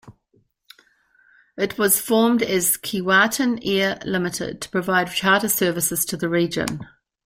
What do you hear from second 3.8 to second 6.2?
Limited" to provide charter services to